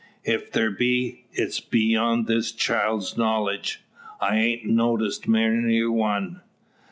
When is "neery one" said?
5.27-6.41